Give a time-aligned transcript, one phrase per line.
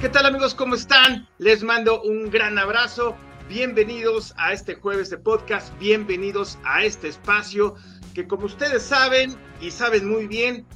[0.00, 0.54] ¿Qué tal amigos?
[0.54, 1.28] ¿Cómo están?
[1.36, 3.14] Les mando un gran abrazo.
[3.50, 5.78] Bienvenidos a este jueves de podcast.
[5.78, 7.74] Bienvenidos a este espacio
[8.14, 10.66] que como ustedes saben y saben muy bien,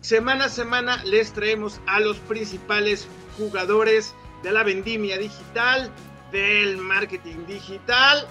[0.00, 3.06] semana a semana les traemos a los principales
[3.36, 5.90] jugadores de la vendimia digital,
[6.32, 8.26] del marketing digital.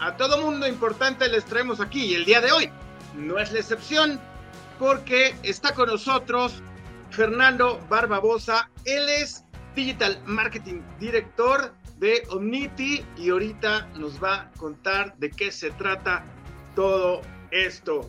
[0.00, 2.70] A todo mundo importante les traemos aquí y el día de hoy
[3.14, 4.18] no es la excepción
[4.78, 6.62] porque está con nosotros
[7.10, 8.70] Fernando Barbabosa.
[8.86, 9.44] Él es
[9.80, 16.22] Digital Marketing Director de Omnity y ahorita nos va a contar de qué se trata
[16.76, 18.06] todo esto.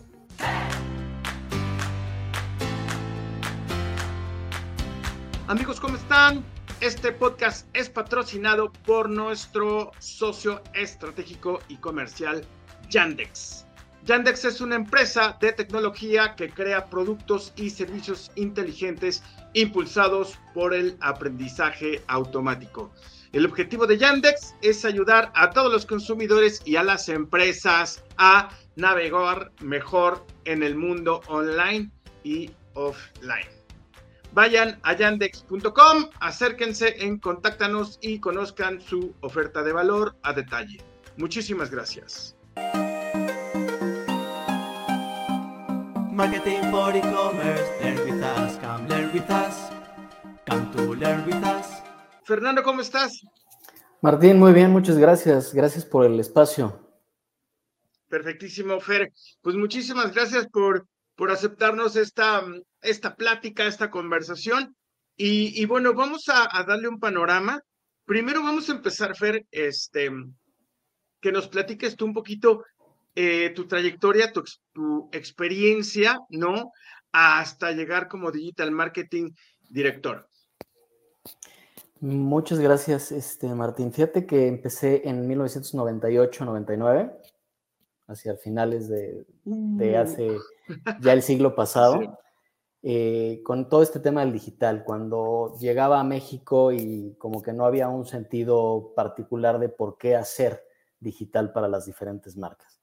[5.47, 6.43] Amigos, ¿cómo están?
[6.81, 12.43] Este podcast es patrocinado por nuestro socio estratégico y comercial
[12.89, 13.65] Yandex.
[14.03, 20.97] Yandex es una empresa de tecnología que crea productos y servicios inteligentes impulsados por el
[21.01, 22.91] aprendizaje automático.
[23.31, 28.49] El objetivo de Yandex es ayudar a todos los consumidores y a las empresas a
[28.75, 31.89] navegar mejor en el mundo online
[32.23, 33.47] y offline.
[34.33, 40.77] Vayan a yandex.com, acérquense en contáctanos y conozcan su oferta de valor a detalle.
[41.17, 42.35] Muchísimas gracias.
[46.11, 49.71] Marketing for e-commerce, learn with us, come learn with us,
[50.45, 51.67] come to learn with us.
[52.25, 53.21] Fernando, ¿cómo estás?
[54.01, 55.53] Martín, muy bien, muchas gracias.
[55.53, 56.85] Gracias por el espacio.
[58.09, 59.13] Perfectísimo, Fer.
[59.41, 62.43] Pues muchísimas gracias por, por aceptarnos esta,
[62.81, 64.75] esta plática, esta conversación.
[65.15, 67.61] Y, y bueno, vamos a, a, darle un panorama.
[68.03, 70.11] Primero vamos a empezar, Fer, este,
[71.21, 72.65] que nos platiques tú un poquito
[73.15, 76.71] eh, tu trayectoria, tu, tu, experiencia, ¿no?
[77.11, 79.31] Hasta llegar como Digital Marketing
[79.69, 80.29] Director.
[81.99, 83.91] Muchas gracias, este, Martín.
[83.91, 87.13] Fíjate que empecé en 1998-99,
[88.07, 90.37] hacia finales de, de, hace
[91.01, 92.09] ya el siglo pasado, sí.
[92.83, 94.83] eh, con todo este tema del digital.
[94.85, 100.15] Cuando llegaba a México y como que no había un sentido particular de por qué
[100.15, 100.65] hacer
[100.99, 102.80] digital para las diferentes marcas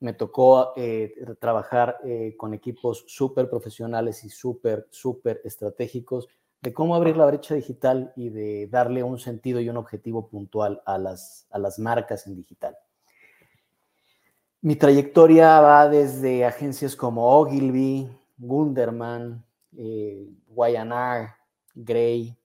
[0.00, 6.28] me tocó eh, trabajar eh, con equipos súper profesionales y súper, súper estratégicos
[6.60, 10.82] de cómo abrir la brecha digital y de darle un sentido y un objetivo puntual
[10.86, 12.76] a las, a las marcas en digital.
[14.60, 19.44] Mi trayectoria va desde agencias como Ogilvy, Gunderman,
[19.76, 21.30] eh, YNR,
[21.74, 22.36] Gray,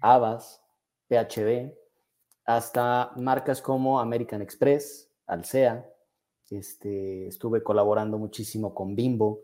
[0.00, 0.60] Avas,
[1.08, 1.72] PHD,
[2.44, 5.88] hasta marcas como American Express, Alsea,
[6.56, 9.40] este, estuve colaborando muchísimo con Bimbo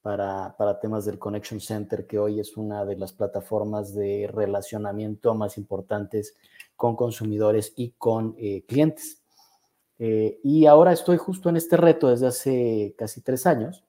[0.00, 5.34] para, para, temas del Connection Center, que hoy es una de las plataformas de relacionamiento
[5.34, 6.36] más importantes
[6.76, 9.22] con consumidores y con eh, clientes.
[9.98, 13.84] Eh, y ahora estoy justo en este reto desde hace casi tres años,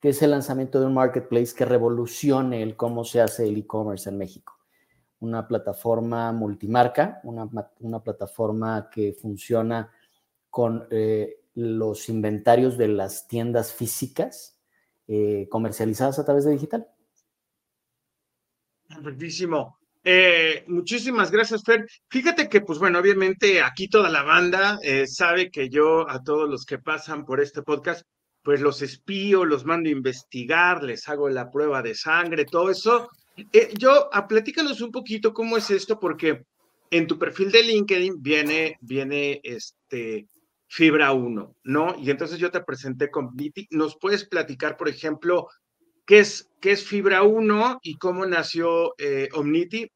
[0.00, 4.08] que es el lanzamiento de un marketplace que revolucione el cómo se hace el e-commerce
[4.08, 4.54] en México.
[5.20, 7.48] Una plataforma multimarca, una,
[7.80, 9.90] una plataforma que funciona
[10.48, 14.60] con eh, los inventarios de las tiendas físicas
[15.06, 16.86] eh, comercializadas a través de digital.
[18.88, 19.78] Perfectísimo.
[20.02, 21.86] Eh, muchísimas gracias, Fer.
[22.08, 26.48] Fíjate que, pues bueno, obviamente aquí toda la banda eh, sabe que yo a todos
[26.48, 28.06] los que pasan por este podcast,
[28.42, 33.08] pues los espío, los mando a investigar, les hago la prueba de sangre, todo eso.
[33.78, 34.28] Yo, a,
[34.82, 36.44] un poquito cómo es esto, porque
[36.90, 40.28] en tu perfil de LinkedIn viene, viene este,
[40.74, 41.94] Fibra 1, ¿no?
[42.00, 43.68] Y entonces yo te presenté con Viti.
[43.70, 45.46] ¿Nos puedes platicar, por ejemplo,
[46.04, 49.88] qué es, qué es Fibra 1 y cómo nació eh, Omnity?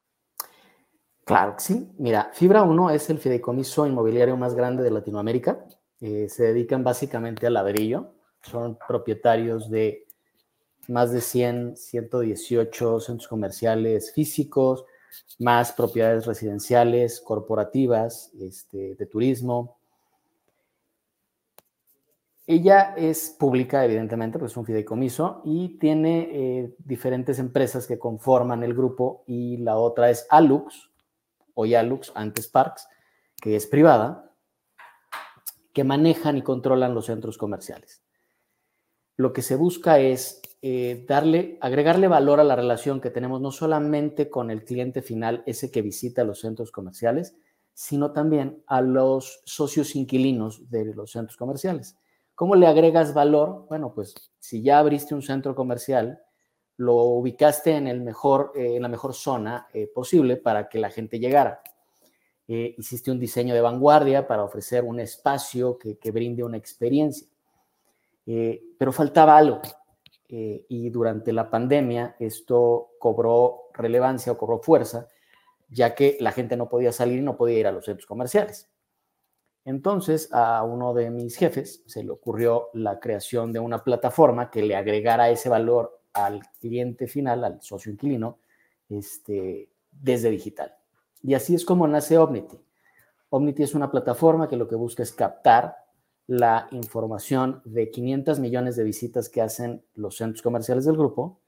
[1.24, 1.88] Claro que sí.
[1.98, 5.66] Mira, Fibra 1 es el fideicomiso inmobiliario más grande de Latinoamérica.
[6.00, 8.12] Eh, se dedican básicamente al ladrillo.
[8.42, 10.06] Son propietarios de
[10.86, 14.84] más de 100, 118 centros comerciales físicos,
[15.40, 19.77] más propiedades residenciales, corporativas, este, de turismo,
[22.50, 28.62] ella es pública, evidentemente, pues es un fideicomiso y tiene eh, diferentes empresas que conforman
[28.62, 30.90] el grupo y la otra es Alux,
[31.52, 32.88] o Alux, antes Parks,
[33.36, 34.32] que es privada,
[35.74, 38.02] que manejan y controlan los centros comerciales.
[39.18, 43.50] Lo que se busca es eh, darle, agregarle valor a la relación que tenemos no
[43.50, 47.36] solamente con el cliente final, ese que visita los centros comerciales,
[47.74, 51.98] sino también a los socios inquilinos de los centros comerciales.
[52.38, 53.67] ¿Cómo le agregas valor?
[53.69, 56.23] Bueno, pues si ya abriste un centro comercial,
[56.76, 60.88] lo ubicaste en, el mejor, eh, en la mejor zona eh, posible para que la
[60.88, 61.61] gente llegara.
[62.46, 67.26] Eh, hiciste un diseño de vanguardia para ofrecer un espacio que, que brinde una experiencia.
[68.25, 69.61] pero faltaba algo.
[70.29, 75.08] y durante la pandemia esto cobró relevancia o cobró fuerza,
[75.69, 78.69] ya que la gente no podía salir y no podía ir a los centros comerciales.
[79.69, 84.62] Entonces a uno de mis jefes se le ocurrió la creación de una plataforma que
[84.62, 88.38] le agregara ese valor al cliente final, al socio inquilino,
[88.88, 90.75] este, desde digital.
[91.23, 92.59] Y así es como nace Omnity.
[93.29, 95.76] Omnity es una plataforma que lo que busca es captar
[96.26, 101.43] la información de 500 millones de visitas que hacen los centros comerciales del grupo,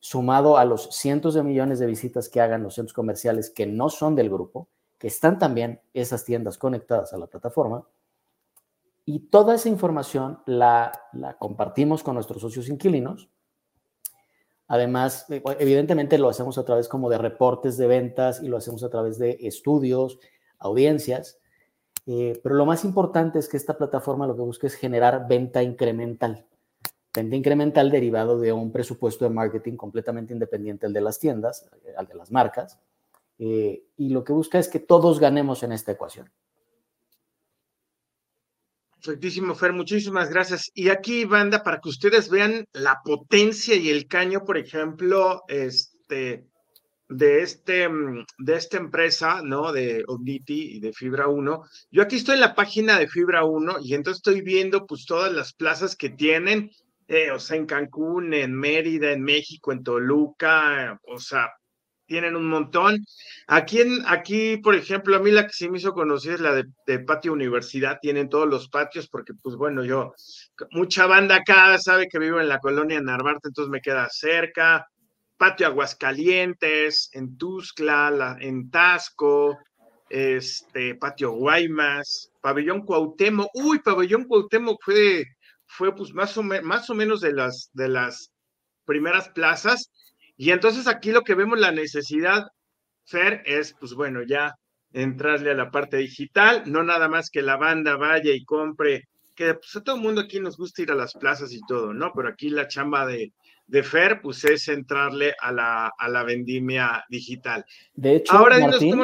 [0.00, 3.90] sumado a los cientos de millones de visitas que hagan los centros comerciales que no
[3.90, 4.66] son del grupo,
[5.00, 7.84] que están también esas tiendas conectadas a la plataforma.
[9.04, 10.92] Y toda esa información la,
[11.40, 13.28] compartimos con nuestros socios inquilinos
[14.70, 18.84] Además, eh, evidentemente lo hacemos a través como de reportes de ventas y lo hacemos
[18.84, 20.20] a través de estudios,
[20.60, 21.40] audiencias,
[22.06, 25.60] eh, pero lo más importante es que esta plataforma lo que busca es generar venta
[25.64, 26.46] incremental.
[27.12, 32.06] Venta incremental derivado de un presupuesto de marketing completamente independiente al de las tiendas, al
[32.06, 32.78] de las marcas,
[33.42, 36.30] y lo que busca es que todos ganemos en esta ecuación.
[39.02, 40.70] Perfectísimo, Fer, muchísimas gracias.
[40.74, 46.44] Y aquí, banda, para que ustedes vean la potencia y el caño, por ejemplo, este,
[47.08, 49.72] de, este, mm, de esta empresa, ¿no?
[49.72, 51.62] De Omnity y de Fibra 1.
[51.90, 55.32] Yo aquí estoy en la página de Fibra 1 y entonces estoy viendo pues todas
[55.32, 56.70] las plazas que tienen,
[57.08, 61.48] eh, o sea, en Cancún, en Mérida, en México, en Toluca, o sea,
[62.10, 63.04] tienen un montón.
[63.46, 66.98] Aquí, aquí, por ejemplo, a mí la que sí me hizo conocer es la de,
[66.98, 70.12] Patio Universidad, tienen todos los patios, porque pues bueno, yo,
[70.72, 74.88] mucha banda acá sabe que vivo en la colonia Narvarte, entonces me queda cerca.
[75.36, 79.56] Patio Aguascalientes, en Tuzcla, en Tasco,
[80.08, 83.50] este, Patio Guaymas, Pabellón Cuauhtémoc.
[83.54, 85.24] Uy, Pabellón Cuauhtémoc fue,
[85.64, 88.32] fue pues más o, más o menos de las, de las
[88.84, 89.92] primeras plazas
[90.40, 92.46] y entonces aquí lo que vemos la necesidad,
[93.04, 94.56] Fer, es, pues bueno, ya
[94.90, 99.04] entrarle a la parte digital, no nada más que la banda vaya y compre,
[99.36, 101.92] que pues a todo el mundo aquí nos gusta ir a las plazas y todo,
[101.92, 102.12] ¿no?
[102.14, 103.34] Pero aquí la chamba de,
[103.66, 107.66] de Fer, pues es entrarle a la, a la vendimia digital.
[107.92, 108.98] De hecho, Ahora, Martín,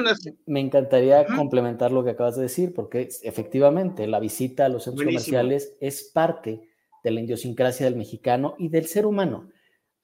[0.47, 5.05] me encantaría complementar lo que acabas de decir, porque efectivamente la visita a los centros
[5.05, 6.63] comerciales es parte
[7.05, 9.51] de la idiosincrasia del mexicano y del ser humano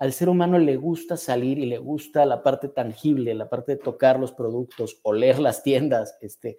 [0.02, 3.82] al ser humano le gusta salir y le gusta la parte tangible, la parte de
[3.82, 6.56] tocar los productos, oler las tiendas, este,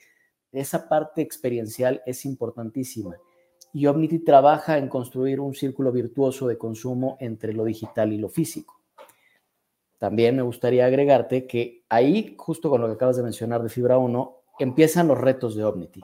[0.54, 3.18] esa parte experiencial es importantísima.
[3.74, 8.30] Y Omnity trabaja en construir un círculo virtuoso de consumo entre lo digital y lo
[8.30, 8.80] físico.
[9.98, 13.98] También me gustaría agregarte que ahí, justo con lo que acabas de mencionar de Fibra
[13.98, 16.02] 1, empiezan los retos de Omnity.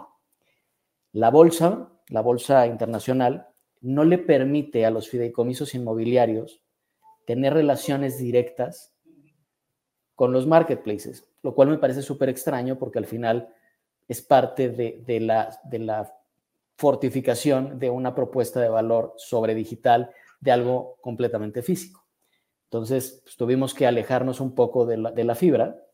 [1.13, 3.47] La bolsa, la bolsa internacional,
[3.79, 6.65] no le permite a los fideicomisos inmobiliarios
[7.29, 8.91] tener relaciones directas
[10.15, 13.53] con los marketplaces, lo cual me parece súper extraño porque al final
[14.07, 16.11] es parte de, la,
[16.75, 20.09] fortificación de una propuesta de valor sobre digital
[20.39, 22.03] de algo completamente físico.
[22.63, 25.85] Entonces, pues, tuvimos que alejarnos un poco de la, fibra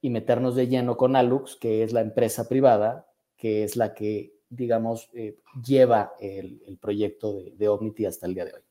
[0.00, 4.36] y meternos de lleno con Alux, que es la empresa privada, que es la que,
[4.48, 5.36] digamos, eh,
[5.66, 8.69] lleva el, proyecto de, de Omnity hasta el día de hoy.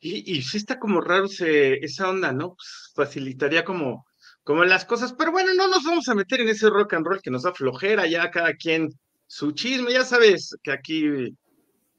[0.00, 2.54] Y, sí está como raro esa onda, ¿no?
[2.54, 4.04] Pues facilitaría como,
[4.44, 7.22] como las cosas, pero bueno, no nos vamos a meter en ese rock and roll
[7.22, 8.90] que nos da flojera, ya cada quien
[9.26, 11.34] su chisme, ya sabes que aquí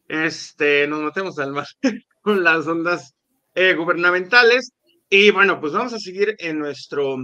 [0.07, 1.67] este, nos metemos al mar
[2.21, 3.13] con las ondas
[3.55, 4.71] eh, gubernamentales.
[5.09, 7.17] Y bueno, pues vamos a seguir en nuestro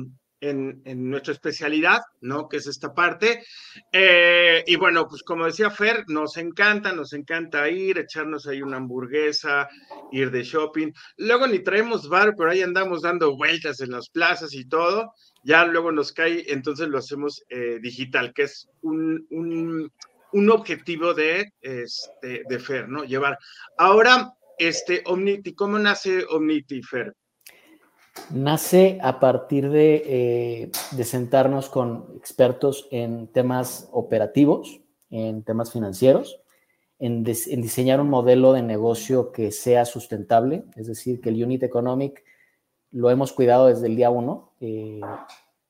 [0.44, 2.48] en, nuestra especialidad, ¿no?
[2.50, 3.44] Que es esta parte.
[3.92, 8.78] Eh, y bueno, pues como decía Fer, nos encanta, nos encanta ir, echarnos ahí una
[8.78, 9.70] hamburguesa,
[10.12, 10.92] ir de shopping.
[11.18, 15.14] Luego ni traemos bar, pero ahí andamos dando vueltas en las plazas y todo.
[15.44, 21.52] Ya luego nos cae, entonces lo hacemos eh, digital, que es un, un, objetivo de,
[21.62, 23.04] este, de Fer, ¿no?
[23.04, 23.38] Llevar.
[23.78, 27.14] Ahora, este, Omniti, ¿cómo nace Omniti, Fer?
[28.30, 36.40] Nace a partir eh, de, sentarnos con expertos en temas operativos, en temas financieros,
[37.00, 42.24] en, diseñar un modelo de negocio que sea sustentable, es decir, que el Unit Economic
[42.92, 45.02] lo hemos cuidado desde el día uno, eh,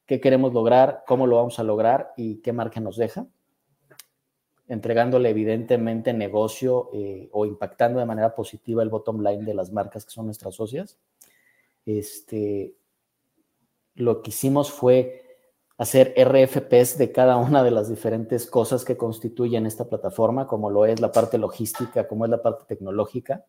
[0.05, 3.25] qué queremos lograr, cómo lo vamos a lograr y qué margen nos deja,
[4.67, 10.03] entregándole evidentemente negocio eh, o impactando de manera positiva el bottom line de las marcas
[10.03, 10.97] que son nuestras socias
[11.85, 12.75] este,
[13.95, 15.23] lo que hicimos fue
[15.77, 20.85] hacer RFPs de cada una de las diferentes cosas que constituyen esta plataforma, como lo
[20.85, 23.45] es la parte logística, como es la parte tecnológica.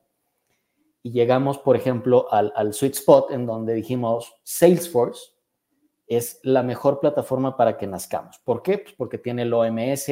[1.02, 5.32] Y llegamos, por ejemplo, al, al sweet spot en donde dijimos Salesforce
[6.06, 8.38] es la mejor plataforma para que nazcamos.
[8.38, 8.78] ¿Por qué?
[8.78, 10.06] Pues porque tiene el OMS,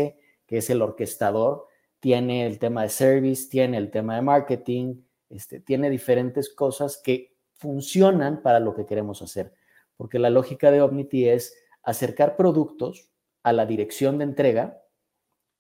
[0.47, 1.67] que es el orquestador,
[2.01, 7.32] tiene el tema de service, tiene el tema de marketing, este, tiene diferentes cosas que
[7.63, 9.55] funcionan para lo que queremos hacer.
[9.97, 13.09] Porque la lógica de Omnity es acercar productos
[13.45, 14.83] a la dirección de entrega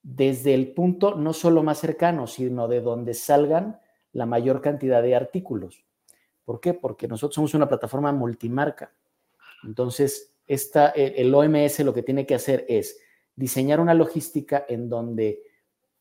[0.03, 3.81] desde el punto no solo más cercano, sino de donde salgan
[4.13, 5.85] la mayor cantidad de artículos.
[6.45, 6.75] ¿Por qué?
[6.75, 8.93] Porque nosotros somos una plataforma multimarca.
[9.63, 12.99] Entonces, esta, el OMS lo que tiene que hacer es
[13.37, 15.45] diseñar una logística en donde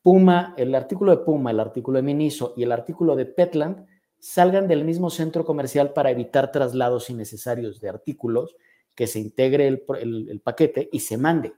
[0.02, 3.86] Puma, el artículo de Puma, el artículo de Miniso y el artículo de Petland
[4.22, 8.54] salgan del mismo centro comercial para evitar traslados innecesarios de artículos
[8.94, 11.54] que se integre el, paquete y se mande.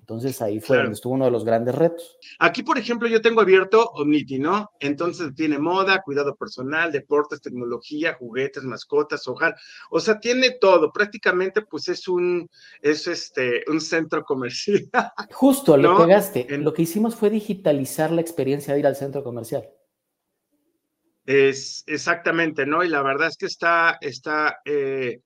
[0.00, 2.18] Entonces ahí fue donde estuvo uno de los grandes retos.
[2.40, 4.72] Aquí, por ejemplo, yo tengo abierto Omnity, ¿no?
[4.80, 9.54] Entonces tiene moda, cuidado personal, deportes, tecnología, juguetes, mascotas, hogar.
[9.92, 10.90] O sea, tiene todo.
[10.92, 12.50] Prácticamente, pues es un,
[12.82, 14.90] es este, un centro comercial.
[15.32, 16.48] Justo, lo pegaste.
[16.58, 19.70] Lo que hicimos fue digitalizar la experiencia de ir al centro comercial.
[21.24, 22.82] Es exactamente, ¿no?
[22.82, 25.20] Y la verdad es que está, está eh,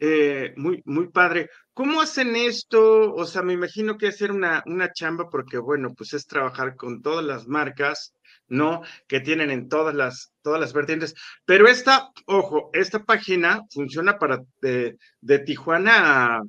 [0.00, 1.50] eh, muy, muy padre.
[1.74, 3.14] ¿Cómo hacen esto?
[3.14, 7.02] O sea, me imagino que hacer una, una chamba porque, bueno, pues es trabajar con
[7.02, 8.14] todas las marcas,
[8.48, 8.82] ¿no?
[9.06, 11.14] Que tienen en todas las, todas las vertientes.
[11.44, 16.42] Pero esta, ojo, esta página funciona para de, de Tijuana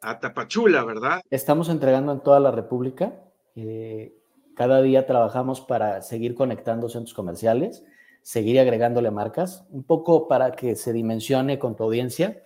[0.00, 1.20] a, Tapachula, ¿verdad?
[1.30, 3.12] Estamos entregando en toda la República.
[3.56, 4.14] Eh,
[4.54, 7.84] cada día trabajamos para seguir conectando centros comerciales,
[8.28, 12.42] seguir agregándole marcas, un poco para que se dimensione con tu audiencia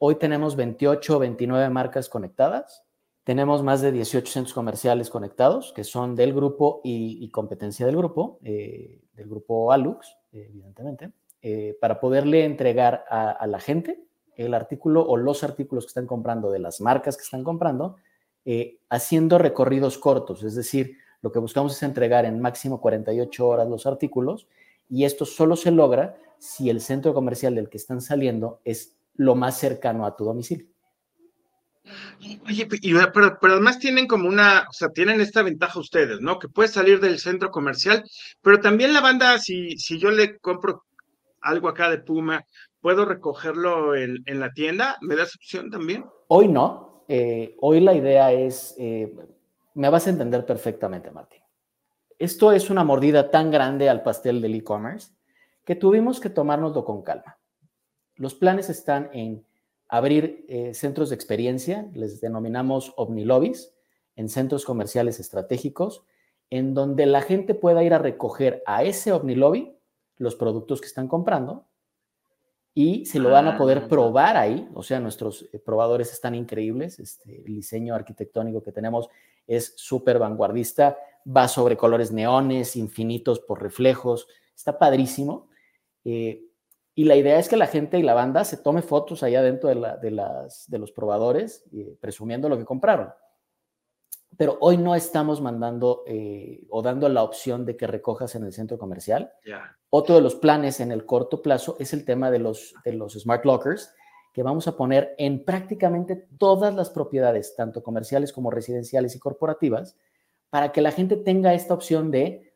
[0.00, 2.84] Hoy tenemos 28 o 29 marcas conectadas.
[3.24, 8.38] Tenemos más de 18 centros comerciales conectados, que son del grupo y, competencia del grupo,
[8.44, 11.10] eh, del grupo Alux, evidentemente,
[11.42, 14.04] eh, para poderle entregar a, la gente
[14.36, 17.96] el artículo o los artículos que están comprando de las marcas que están comprando,
[18.44, 20.44] eh, haciendo recorridos cortos.
[20.44, 24.46] Es decir, lo que buscamos es entregar en máximo 48 horas los artículos
[24.88, 29.34] y esto solo se logra si el centro comercial del que están saliendo es lo
[29.34, 30.66] más cercano a tu domicilio.
[32.46, 36.38] Oye, pero, además tienen como una, o sea, tienen esta ventaja ustedes, ¿no?
[36.38, 38.04] Que puedes salir del centro comercial,
[38.42, 40.84] pero también la banda, si, si yo le compro
[41.40, 42.44] algo acá de Puma,
[42.80, 44.96] ¿puedo recogerlo en, la tienda?
[45.00, 46.04] ¿Me das opción también?
[46.28, 47.04] Hoy no.
[47.08, 49.10] Eh, hoy la idea es, eh,
[49.74, 51.40] me vas a entender perfectamente, Martín.
[52.18, 55.12] Esto es una mordida tan grande al pastel del e-commerce
[55.64, 57.38] que tuvimos que tomárnoslo con calma.
[58.16, 59.44] Los planes están en
[59.88, 63.72] abrir eh, centros de experiencia, les denominamos OmniLobbies,
[64.16, 66.04] en centros comerciales estratégicos,
[66.50, 69.76] en donde la gente pueda ir a recoger a ese OmniLobby
[70.16, 71.66] los productos que están comprando
[72.74, 74.68] y se lo van a poder ah, probar ahí.
[74.74, 76.98] O sea, nuestros eh, probadores están increíbles.
[76.98, 79.08] Este, el diseño arquitectónico que tenemos
[79.46, 80.96] es súper vanguardista,
[81.28, 85.48] va sobre colores neones, infinitos por reflejos, está padrísimo.
[86.04, 86.44] Eh,
[86.94, 89.68] y la idea es que la gente y la banda se tome fotos allá dentro
[89.68, 93.10] de, la, de, las, de los probadores, eh, presumiendo lo que compraron.
[94.36, 98.52] Pero hoy no estamos mandando eh, o dando la opción de que recojas en el
[98.52, 99.32] centro comercial.
[99.90, 103.14] Otro de los planes en el corto plazo es el tema de los, de los
[103.14, 103.94] smart lockers,
[104.32, 109.96] que vamos a poner en prácticamente todas las propiedades, tanto comerciales como residenciales y corporativas,
[110.50, 112.54] para que la gente tenga esta opción de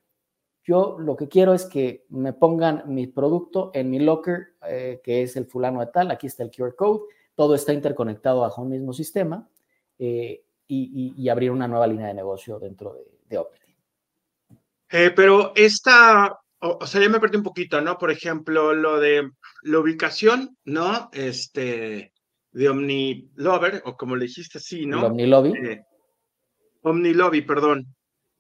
[0.64, 5.22] yo lo que quiero es que me pongan mi producto en mi locker, eh, que
[5.22, 7.02] es el fulano de tal, aquí está el QR code,
[7.34, 9.49] todo está interconectado bajo un mismo sistema
[9.99, 13.44] eh, y, abrir una nueva línea de negocio dentro de, de
[14.92, 17.99] eh, pero esta, o, sea, ya me perdí un poquito, ¿no?
[17.99, 19.30] Por ejemplo, lo de
[19.62, 21.11] la ubicación, ¿no?
[21.12, 22.12] Este,
[22.52, 25.06] de OmniLover, o como le dijiste así, ¿no?
[25.06, 25.82] OmniLobby.
[26.83, 27.87] OmniLobby, perdón.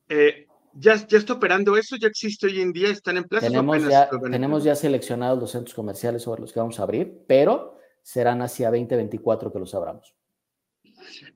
[0.08, 3.46] Eh, ya, ya está operando eso, ya existe hoy en día, están en plaza.
[3.46, 7.78] Tenemos, ya, tenemos ya seleccionados los centros comerciales sobre los que vamos a abrir, pero
[8.02, 10.14] serán hacia 2024 que los abramos.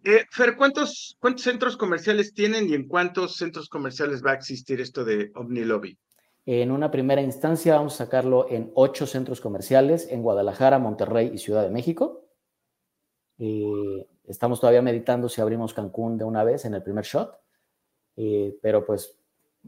[0.04, 4.80] Eh, Fer, ¿cuántos, ¿cuántos centros comerciales tienen y en cuántos centros comerciales va a existir
[4.80, 5.98] esto de OmniLobby?
[6.46, 11.38] En una primera instancia vamos a sacarlo en ocho centros comerciales en Guadalajara, Monterrey y
[11.38, 12.24] Ciudad de México.
[13.38, 17.38] Eh, estamos todavía meditando si abrimos Cancún de una vez en el primer shot,
[18.16, 19.16] eh, pero pues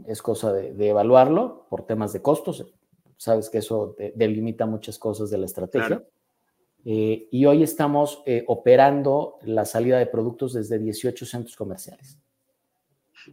[0.06, 2.66] es cosa de, evaluarlo por temas de costos.
[3.16, 6.04] sabes que eso delimita muchas cosas de la estrategia.
[6.84, 12.18] Eh, y hoy estamos eh, operando la salida de productos desde 18 centros comerciales.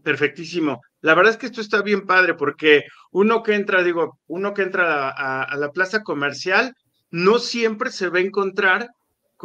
[0.03, 0.81] Perfectísimo.
[1.01, 4.63] La verdad es que esto está bien padre porque uno que entra, digo, uno que
[4.63, 6.75] entra a la plaza comercial
[7.11, 8.89] no siempre se va a encontrar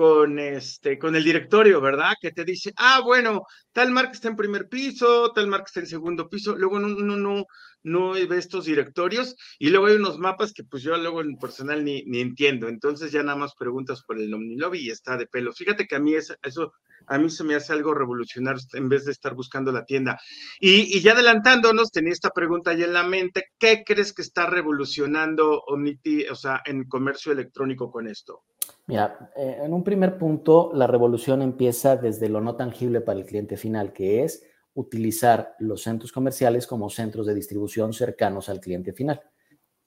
[0.00, 2.14] con este, con el directorio, ¿verdad?
[2.19, 5.88] Que te dice, ah, bueno, tal marca está en primer piso, tal marca está en
[5.88, 7.45] segundo piso, luego uno no, no,
[7.83, 11.85] no ve estos directorios y luego hay unos mapas que pues yo luego en personal
[11.85, 15.52] ni, ni entiendo, entonces ya nada más preguntas por el Omnilobby y está de pelo.
[15.52, 16.73] Fíjate que a mí es, eso,
[17.07, 20.19] a mí se me hace algo revolucionario en vez de estar buscando la tienda.
[20.61, 25.61] Y, ya adelantándonos, tenía esta pregunta ya en la mente, ¿qué crees que está revolucionando
[25.66, 28.45] Omnity, o sea, en comercio electrónico con esto?
[28.86, 33.26] Mira, eh, en un primer punto, la revolución empieza desde lo no tangible para el
[33.26, 34.42] cliente final, que es
[34.74, 39.22] utilizar los centros comerciales como centros de distribución cercanos al cliente final.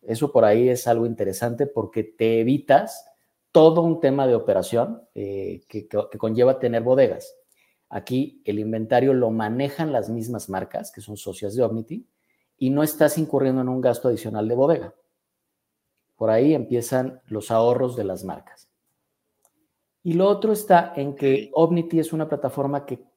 [0.02, 3.06] Eso por ahí es algo interesante porque te evitas
[3.52, 7.36] todo un tema de operación eh, que, que, conlleva tener bodegas.
[7.90, 12.08] Aquí el inventario lo manejan las mismas marcas, que son socias de Omnity,
[12.58, 14.96] y no estás incurriendo en un gasto adicional de bodega.
[16.16, 18.73] Por ahí empiezan los ahorros de las marcas.
[20.04, 23.12] Y lo otro está en que Omnity es una plataforma que,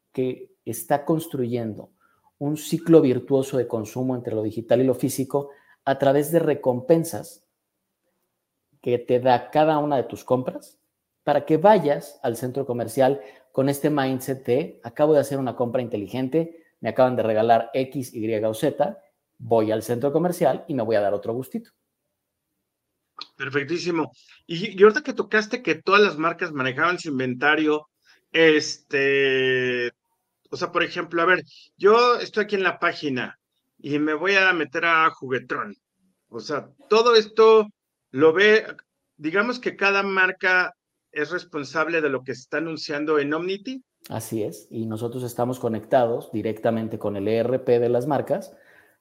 [0.64, 1.90] está construyendo
[2.38, 5.50] un ciclo virtuoso de consumo entre lo digital y lo físico
[5.84, 7.44] a través de recompensas
[8.80, 10.78] que te da cada una de tus compras
[11.22, 13.20] para que vayas al centro comercial
[13.52, 18.14] con este mindset de acabo de hacer una compra inteligente, me acaban de regalar X,
[18.14, 18.98] Y o Z,
[19.38, 21.70] voy al centro comercial y me voy a dar otro gustito.
[23.36, 24.12] Perfectísimo.
[24.46, 27.88] Y, ahorita que tocaste que todas las marcas manejaban su inventario,
[28.32, 29.92] este,
[30.50, 31.44] o sea, por ejemplo, a ver,
[31.76, 33.38] yo estoy aquí en la página
[33.78, 35.76] y me voy a meter a Juguetrón.
[36.28, 37.66] O sea, todo esto
[38.10, 38.66] lo ve,
[39.16, 40.74] digamos que cada marca
[41.12, 43.82] es responsable de lo que está anunciando en Omnity.
[44.08, 48.54] Así es, y nosotros estamos conectados directamente con el ERP de las marcas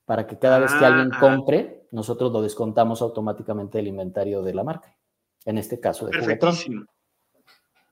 [0.05, 1.19] para que cada vez que alguien ah, ah.
[1.19, 4.95] compre, nosotros lo descontamos automáticamente del inventario de la marca.
[5.45, 6.85] En este caso de Perfectísimo.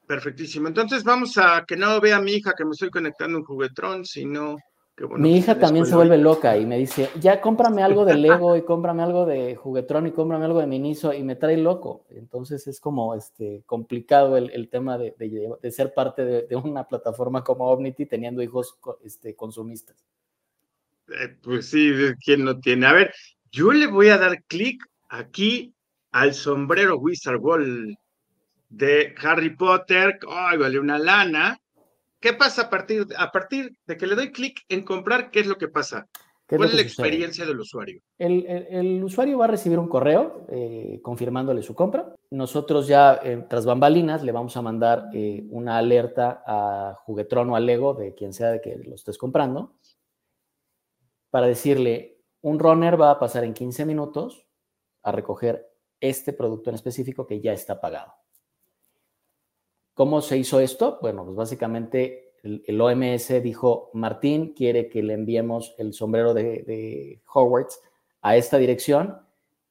[0.07, 0.67] Perfectísimo.
[0.67, 4.05] Entonces vamos a que no vea a mi hija que me estoy conectando un juguetrón,
[4.05, 4.57] sino
[4.95, 8.13] que bueno, Mi hija también se vuelve loca y me dice, ya cómprame algo de
[8.17, 12.05] Lego y cómprame algo de juguetrón y cómprame algo de Miniso y me trae loco.
[12.09, 17.71] Entonces es como este, complicado el, tema de, de, ser parte de, una plataforma como
[17.71, 19.95] Omnity teniendo hijos este, consumistas.
[21.09, 21.91] Eh, pues sí,
[22.23, 22.85] ¿quién no tiene?
[22.85, 23.13] A ver,
[23.51, 25.73] yo le voy a dar clic aquí
[26.11, 27.97] al sombrero Wizard Wall
[28.69, 30.19] de Harry Potter.
[30.29, 31.57] Ay, vale una lana.
[32.19, 35.29] ¿Qué pasa a partir, a partir de que le doy clic en comprar?
[35.29, 36.07] ¿Qué es lo que pasa?
[36.47, 38.01] ¿Cuál es, la experiencia del usuario?
[38.17, 42.13] El, usuario va a recibir un correo eh, confirmándole su compra.
[42.31, 45.09] Nosotros ya, eh, tras bambalinas, le vamos a mandar
[45.49, 49.73] una alerta a Juguetron o a Lego, de quien sea de que lo estés comprando,
[51.33, 54.45] para decirle, un runner va a pasar en 15 minutos
[55.01, 55.67] a recoger
[55.99, 58.13] este producto en específico que ya está pagado.
[59.95, 60.99] ¿Cómo se hizo esto?
[61.01, 67.23] Bueno, pues básicamente el, OMS dijo, Martín quiere que le enviemos el sombrero de, de
[67.33, 67.81] Hogwarts
[68.21, 69.17] a esta dirección.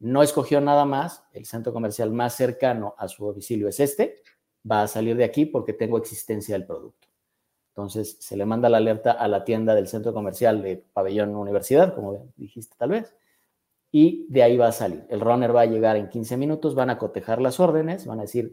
[0.01, 4.21] No escogió nada más, el centro comercial más cercano a su domicilio es este,
[4.69, 7.12] va a salir de aquí porque tengo existencia del producto.
[7.73, 11.95] Entonces se le manda la alerta a la tienda del centro comercial de Pabellón Universidad,
[11.95, 13.17] como dijiste tal vez,
[13.91, 15.07] y de ahí va a salir.
[15.09, 18.23] El runner va a llegar en 15 minutos, van a cotejar las órdenes, van a
[18.23, 18.53] decir,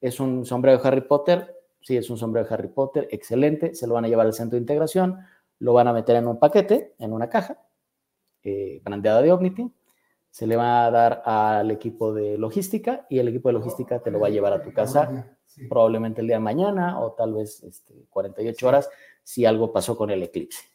[0.00, 1.54] ¿es un sombrero de Harry Potter?
[1.82, 4.56] Sí, es un sombrero de Harry Potter, excelente, se lo van a llevar al centro
[4.56, 5.18] de integración,
[5.58, 7.58] lo van a meter en un paquete, en una caja,
[8.42, 9.70] eh, brandeada de Omnity,
[10.30, 14.10] se le va a dar al equipo de logística y el equipo de logística te
[14.10, 15.33] lo va a llevar a tu casa
[15.68, 18.88] probablemente el día de mañana o tal vez este, 48 horas
[19.22, 20.74] si algo pasó con el eclipse.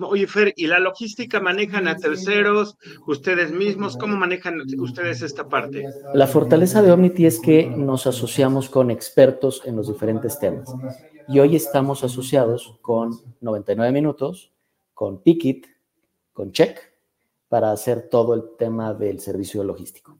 [0.00, 3.96] Oye, Fer, ¿y la logística manejan a terceros, ustedes mismos?
[3.96, 5.84] ¿Cómo manejan ustedes esta parte?
[6.14, 10.72] La fortaleza de Omnity es que nos asociamos con expertos en los diferentes temas.
[11.28, 14.52] Y hoy estamos asociados con 99 minutos,
[14.94, 15.66] con Pickit,
[16.32, 16.78] con Check,
[17.48, 20.18] para hacer todo el tema del servicio logístico.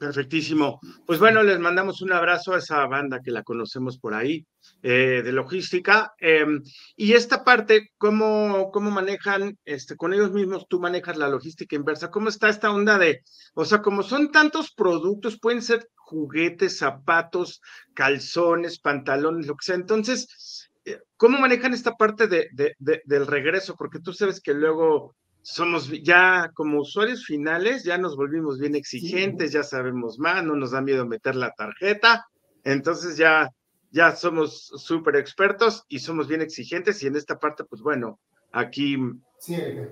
[0.00, 0.80] Perfectísimo.
[1.04, 4.46] Pues bueno, les mandamos un abrazo a esa banda que la conocemos por ahí,
[4.82, 6.14] eh, de logística.
[6.18, 6.62] Em,
[6.96, 12.10] y esta parte, ¿cómo, ¿cómo manejan, este, con ellos mismos tú manejas la logística inversa?
[12.10, 13.20] ¿Cómo está esta onda de,
[13.52, 17.60] o sea, como son tantos productos, pueden ser juguetes, zapatos,
[17.92, 19.74] calzones, pantalones, lo que sea.
[19.74, 23.76] Entonces, eh, ¿cómo manejan esta parte de, del regreso?
[23.76, 29.52] Porque tú sabes que luego somos ya como usuarios finales, ya nos volvimos bien exigentes,
[29.52, 32.26] ya sabemos más, no nos da miedo meter la tarjeta,
[32.64, 33.50] entonces ya,
[33.90, 38.20] ya somos súper expertos y somos bien exigentes y en esta parte, pues bueno,
[38.52, 38.96] aquí,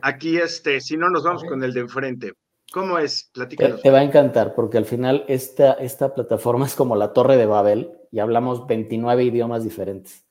[0.02, 2.32] aquí este, si no nos vamos con el de enfrente.
[2.70, 3.30] ¿Cómo es?
[3.32, 3.80] Platícanos.
[3.80, 7.46] Te, va a encantar porque al final esta, esta plataforma es como la torre de
[7.46, 10.27] Babel y hablamos 29 idiomas diferentes.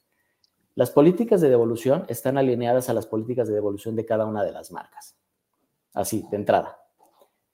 [0.78, 4.52] Las políticas de devolución están alineadas a las políticas de devolución de cada una de
[4.52, 5.18] las marcas.
[5.96, 6.78] Así, de entrada.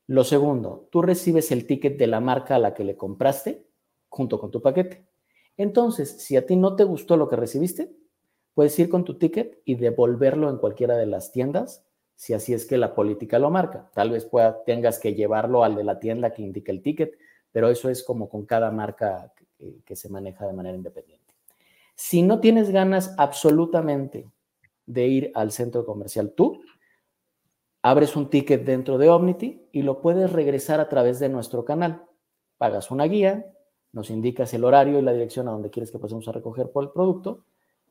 [0.07, 3.65] Lo segundo, tú recibes el ticket de la marca a la que le compraste
[4.09, 5.07] junto con tu paquete.
[5.55, 7.95] Entonces, si a ti no te gustó lo que recibiste,
[8.55, 12.65] puedes ir con tu ticket y devolverlo en cualquiera de las tiendas, si así es
[12.65, 13.89] que la política lo marca.
[13.93, 14.29] Tal vez
[14.65, 17.17] tengas que llevarlo al de la tienda que indica el ticket,
[17.53, 19.33] pero eso es como con cada marca
[19.85, 21.22] que se maneja de manera independiente.
[21.95, 24.31] Si no tienes ganas absolutamente
[24.85, 26.61] de ir al centro comercial tú,
[27.81, 32.05] abres un ticket dentro de Omnity y lo puedes regresar a través de nuestro canal.
[32.57, 33.45] Pagas una guía,
[33.91, 36.83] nos indicas el horario y la dirección a donde quieres que pasemos a recoger por
[36.83, 37.45] el producto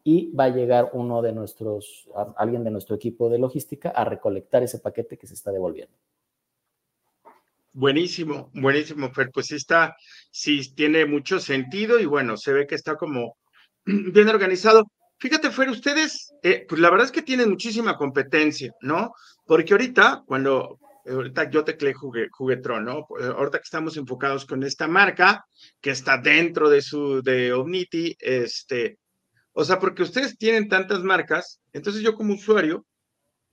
[0.04, 4.62] y va a llegar uno de nuestros, alguien de nuestro equipo de logística a recolectar
[4.62, 5.96] ese paquete que se está devolviendo.
[7.74, 9.30] Buenísimo, buenísimo, Fer.
[9.30, 9.96] Pues sí está,
[10.30, 13.36] sí tiene mucho sentido y bueno, se ve que está como
[14.12, 14.86] bien organizado.
[15.18, 19.12] Fíjate, Fer, ustedes, eh, pues la verdad es que tienen muchísima competencia, ¿no?
[19.46, 23.06] Porque ahorita, cuando, ahorita yo teclé jugué, Juguetron, ¿no?
[23.20, 25.44] Eh, ahorita que estamos enfocados con esta marca,
[25.80, 28.98] que está dentro de su, de Omnity, este,
[29.52, 32.84] o sea, porque ustedes tienen tantas marcas, entonces yo como usuario,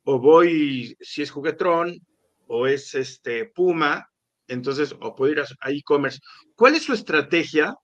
[0.03, 1.99] o voy, si es Juguetron,
[2.47, 4.07] o es este Puma,
[4.47, 6.19] entonces, o puedo ir a e-commerce.
[6.55, 7.75] ¿Cuál es su estrategia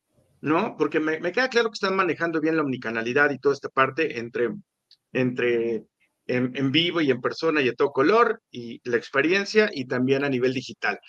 [0.45, 0.77] ¿no?
[0.77, 4.51] Porque me, queda claro que están manejando bien la omnicanalidad y toda esta parte entre,
[5.11, 5.85] entre
[6.27, 10.53] en, vivo y en persona y todo color y la experiencia y también a nivel
[10.53, 10.99] digital.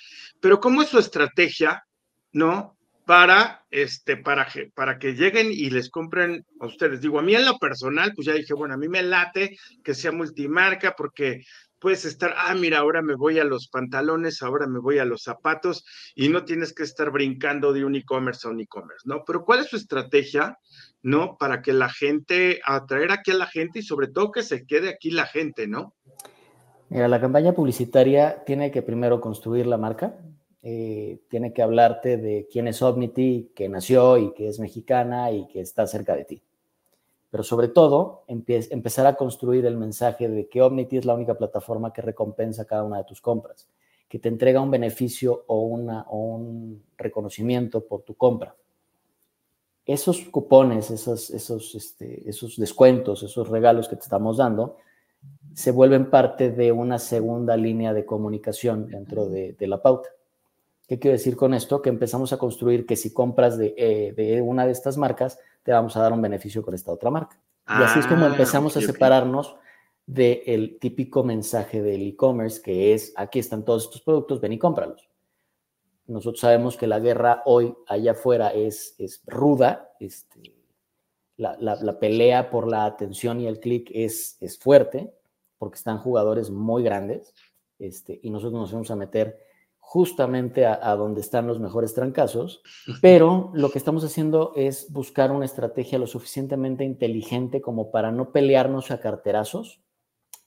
[0.41, 1.85] Pero ¿cómo es su estrategia,
[2.33, 2.79] ¿no?
[3.05, 7.03] Para, este, para, para que lleguen y les compren a ustedes.
[7.03, 9.95] Digo, a mí en lo personal, pues ya dije, bueno, a mí me late que
[9.95, 11.45] sea multimarca porque
[11.79, 15.23] puedes estar, ah, mira, ahora me voy a los pantalones, ahora me voy a los
[15.23, 15.85] zapatos
[16.15, 19.25] y no tienes que estar brincando de un e-commerce a un e-commerce, ¿no?
[19.27, 20.59] Pero ¿cuál es su estrategia,
[21.03, 21.37] ¿no?
[21.39, 24.89] Para que la gente, atraer aquí a la gente y sobre todo que se quede
[24.89, 25.95] aquí la gente, ¿no?
[26.89, 30.15] Mira, la campaña publicitaria tiene que primero construir la marca,
[30.63, 35.47] eh, tiene que hablarte de quién es Omnity, que nació y que es mexicana y
[35.49, 36.43] que está cerca de ti
[37.37, 41.93] pero sobre todo empezar a construir el mensaje de que Omnity es la única plataforma
[41.93, 43.69] que recompensa cada una de tus compras,
[44.09, 48.57] que te entrega un beneficio o, una, un reconocimiento por tu compra.
[49.85, 54.79] Esos cupones, este, esos descuentos, esos regalos que te estamos dando,
[55.53, 60.09] se vuelven parte de una segunda línea de comunicación dentro de, la pauta.
[60.87, 61.83] ¿Qué quiero decir con esto?
[61.83, 65.73] Que empezamos a construir que si compras de, eh, de una de estas marcas, te
[65.73, 67.41] vamos a dar un beneficio con esta otra marca.
[67.69, 69.57] y así es como ah, empezamos a separarnos
[70.07, 75.09] del típico mensaje del e-commerce, que es, aquí están todos estos productos, ven y cómpralos.
[76.07, 80.55] Nosotros sabemos que la guerra hoy allá afuera es, es ruda, este,
[81.37, 85.13] la, la, pelea por la atención y el clic es, es fuerte,
[85.59, 87.35] porque están jugadores muy grandes,
[87.81, 89.46] este, y nosotros nos vamos a meter
[89.89, 92.61] justamente a, donde están los mejores trancazos,
[93.01, 98.33] pero lo que estamos haciendo es buscar una estrategia lo suficientemente inteligente como para no
[98.33, 99.81] pelearnos a carterazos,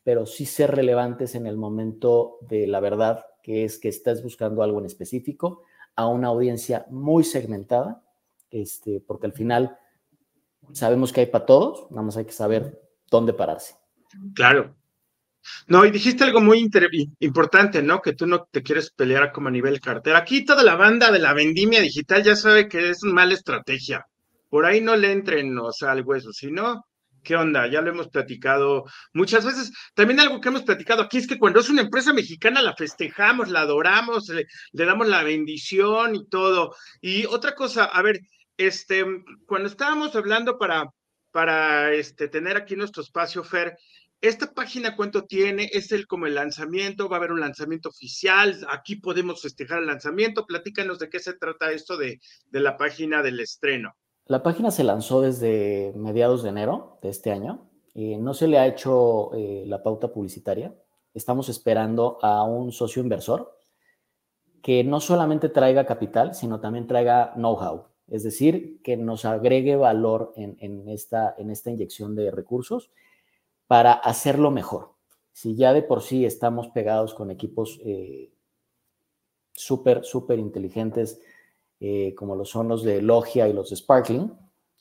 [0.03, 4.61] pero sí ser relevantes en el momento de la verdad, que es que estás buscando
[4.61, 5.63] algo en específico
[5.95, 8.03] a una audiencia muy segmentada,
[8.51, 9.77] este, porque al final
[10.73, 13.75] sabemos que hay para todos, nada más hay que saber dónde pararse.
[14.35, 14.75] Claro,
[15.67, 16.69] no, y dijiste algo muy
[17.19, 18.01] importante, ¿no?
[18.01, 20.19] Que tú no te quieres pelear como a nivel cartera.
[20.19, 24.05] Aquí toda la banda de la vendimia digital ya sabe que es una mala estrategia.
[24.49, 26.85] Por ahí no le entren, o sea, al hueso, si no,
[27.23, 27.67] ¿qué onda?
[27.67, 29.71] Ya lo hemos platicado muchas veces.
[29.93, 33.49] También algo que hemos platicado aquí es que cuando es una empresa mexicana la festejamos,
[33.49, 36.75] la adoramos, le, damos la bendición y todo.
[37.01, 38.19] Y otra cosa, a ver,
[38.57, 39.05] este,
[39.45, 40.85] cuando estábamos hablando para,
[41.31, 43.77] para este, tener aquí nuestro espacio, Fer,
[44.21, 45.69] ¿Esta página cuánto tiene?
[45.71, 47.07] ¿Es el como el lanzamiento?
[47.07, 48.67] ¿Va a haber un lanzamiento oficial?
[48.69, 50.45] ¿Aquí podemos festejar el lanzamiento?
[50.45, 52.19] Platícanos de qué se trata esto de,
[52.51, 53.95] la página del estreno.
[54.25, 57.69] La página se lanzó desde mediados de enero de este año.
[57.93, 60.75] y no se le ha hecho eh, la pauta publicitaria.
[61.13, 63.57] Estamos esperando a un socio inversor
[64.61, 67.85] que no solamente traiga capital, sino también traiga know-how.
[68.07, 72.91] Es decir, que nos agregue valor en, esta, en esta inyección de recursos
[73.69, 74.95] para hacerlo mejor.
[75.31, 78.31] si ya de por sí estamos pegados con equipos eh,
[79.53, 81.21] súper, súper inteligentes,
[81.79, 84.33] eh, como lo son los de Logia y los Sparkling,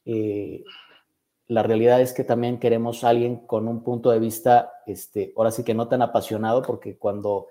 [0.07, 0.64] eh,
[1.48, 5.51] la realidad es que también queremos a alguien con un punto de vista, este, ahora
[5.51, 7.48] sí que no tan apasionado, porque cuando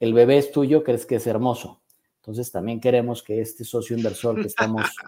[0.00, 1.80] el bebé es tuyo, crees que es hermoso.
[2.16, 4.48] Entonces también queremos que este socio inversor que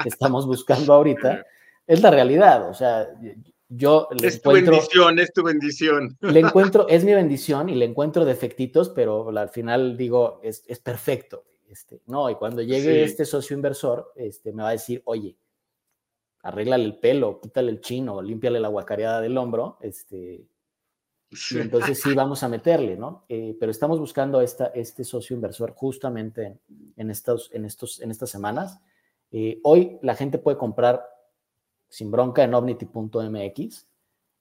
[0.09, 1.45] estamos buscando ahorita,
[1.87, 2.69] es la realidad.
[2.69, 3.09] O sea,
[3.69, 6.17] yo le es tu bendición, es tu bendición.
[6.21, 10.81] Le encuentro, es mi bendición y le encuentro defectitos, pero al final digo, es, es
[10.81, 11.45] perfecto.
[11.69, 15.37] Este, no, y cuando llegue este socio inversor, este, me va a decir, oye,
[16.43, 20.47] arréglale el pelo, quítale el chino, límpiale la guacareada del hombro, este,
[21.51, 23.25] y entonces sí vamos a meterle, ¿no?
[23.29, 26.59] Eh, pero estamos buscando esta, este socio inversor justamente
[26.97, 28.81] en, estos, en, estos, en estas semanas.
[29.33, 31.03] Eh, hoy la gente puede comprar
[31.95, 33.87] sin bronca en omnity.mx,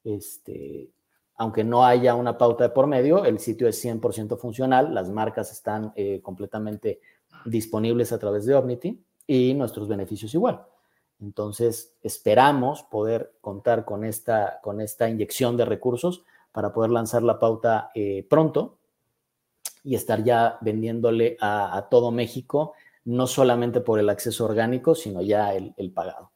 [0.03, 0.89] este,
[1.35, 5.51] aunque no haya una pauta de por medio, el sitio es 100% funcional, las marcas
[5.51, 6.99] están eh, completamente
[7.45, 10.65] disponibles a través de Omnity y nuestros beneficios igual.
[11.21, 17.37] Entonces, esperamos poder contar con esta, con esta inyección de recursos para poder lanzar la
[17.37, 18.79] pauta eh, pronto
[19.83, 22.73] y estar ya vendiéndole a, todo México,
[23.05, 26.32] no solamente por el acceso orgánico, sino ya el, pagado.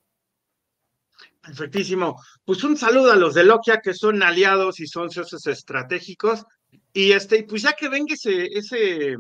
[1.48, 2.22] Perfectísimo.
[2.46, 6.46] Pues un saludo a los de Lokia que son aliados y son socios estratégicos.
[6.94, 9.16] Y este, pues ya que venga ese, ese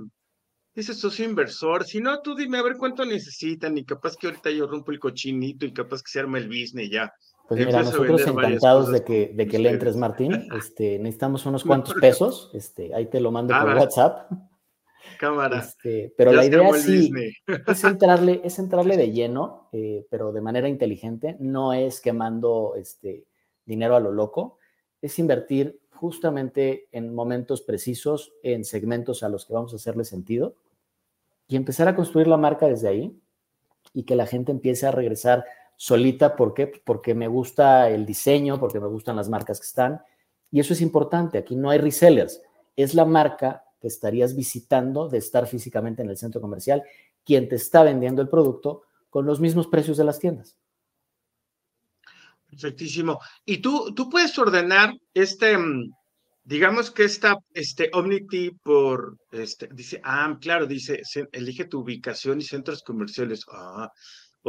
[0.77, 1.85] ese socio inversor.
[1.85, 4.99] Si no, tú dime a ver cuánto necesitan y capaz que ahorita yo rompo el
[4.99, 7.11] cochinito y capaz que se arme el business ya.
[7.47, 10.47] Pues mira, nosotros encantados de que, de que le entres, Martín.
[10.57, 12.51] Este, necesitamos unos cuantos pesos.
[12.53, 14.31] Este, ahí te lo mando por WhatsApp.
[15.19, 15.59] Cámara.
[15.59, 17.11] Este, pero la idea sí
[17.67, 21.35] es entrarle, es entrarle de lleno, eh, pero de manera inteligente.
[21.39, 23.25] No es quemando este,
[23.65, 24.57] dinero a lo loco.
[25.01, 30.55] Es invertir justamente en momentos precisos, en segmentos a los que vamos a hacerle sentido
[31.47, 33.19] y empezar a construir la marca desde ahí
[33.93, 36.35] y que la gente empiece a regresar solita.
[36.35, 36.67] ¿Por qué?
[36.67, 40.01] Porque me gusta el diseño, porque me gustan las marcas que están.
[40.51, 41.37] Y eso es importante.
[41.37, 42.41] Aquí no hay resellers.
[42.75, 46.83] Es la marca que estarías visitando de estar físicamente en el centro comercial,
[47.25, 50.57] quien te está vendiendo el producto con los mismos precios de las tiendas.
[52.49, 53.19] Perfectísimo.
[53.45, 55.91] Y tú, tú puedes ordenar este, mm,
[56.47, 61.01] digamos que esta, este Omnity por, este, dice, ah, claro, dice,
[61.33, 63.43] elige tu ubicación y centros comerciales.
[63.51, 63.91] Ah,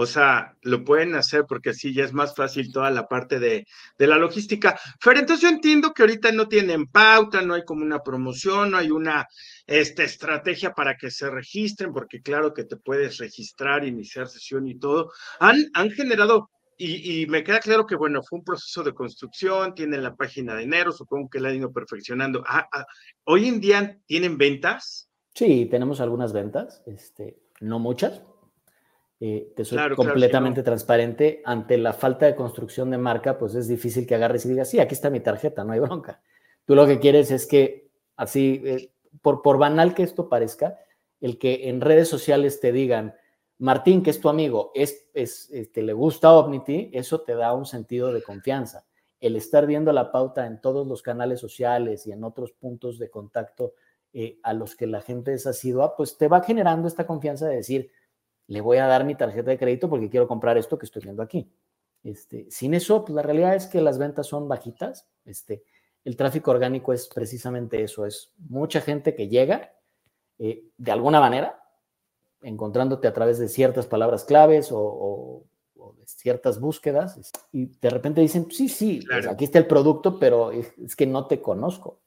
[0.01, 3.67] o sea, lo pueden hacer porque así ya es más fácil toda la parte de,
[3.99, 4.79] de, la logística.
[5.05, 8.77] Pero entonces yo entiendo que ahorita no tienen pauta, no hay como una promoción, no
[8.77, 9.27] hay una
[9.67, 14.79] esta estrategia para que se registren, porque claro que te puedes registrar, iniciar sesión y
[14.79, 15.11] todo.
[15.41, 20.05] Han, han generado y, me queda claro que, bueno, fue un proceso de construcción, tienen
[20.05, 22.45] la página de enero, supongo que la han ido perfeccionando.
[22.47, 22.87] Ah, ah,
[23.25, 25.11] ¿Hoy en día tienen ventas?
[25.35, 28.23] Sí, tenemos algunas ventas, este, no muchas.
[29.21, 31.43] Eh, te soy completamente transparente.
[31.45, 34.79] Ante la falta de construcción de marca, pues es difícil que agarres y digas, sí,
[34.79, 36.23] aquí está mi tarjeta, no hay bronca.
[36.65, 40.79] Tú lo que quieres es que, así, eh, por, por banal que esto parezca,
[41.21, 43.15] el que en redes sociales te digan,
[43.59, 47.67] Martín, que es tu amigo, es, es, este, le gusta Omnity, eso te da un
[47.67, 48.87] sentido de confianza.
[49.19, 53.11] El estar viendo la pauta en todos los canales sociales y en otros puntos de
[53.11, 53.75] contacto
[54.13, 57.57] eh, a los que la gente es asidua, pues te va generando esta confianza de
[57.57, 57.91] decir,
[58.49, 61.23] le voy a dar mi tarjeta de crédito porque quiero comprar esto que estoy viendo
[61.23, 61.51] aquí.
[62.03, 65.07] Este, sin eso, pues la realidad es que las ventas son bajitas.
[65.25, 65.63] Este,
[66.05, 69.73] el tráfico orgánico es precisamente eso, es mucha gente que llega
[70.39, 71.61] eh, de alguna manera,
[72.43, 75.45] encontrándote a través de ciertas palabras claves o,
[75.97, 77.19] de ciertas búsquedas
[77.53, 81.27] y de repente dicen, sí, sí, pues, aquí está el producto, pero es, que no
[81.27, 82.01] te conozco.